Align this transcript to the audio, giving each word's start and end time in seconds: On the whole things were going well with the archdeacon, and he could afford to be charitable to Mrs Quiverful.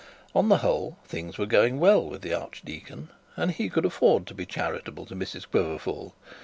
On 0.33 0.49
the 0.49 0.57
whole 0.65 0.97
things 1.05 1.37
were 1.37 1.45
going 1.45 1.79
well 1.79 2.03
with 2.03 2.23
the 2.23 2.33
archdeacon, 2.33 3.09
and 3.35 3.51
he 3.51 3.69
could 3.69 3.85
afford 3.85 4.25
to 4.25 4.33
be 4.33 4.47
charitable 4.47 5.05
to 5.05 5.13
Mrs 5.15 5.45
Quiverful. 5.47 6.15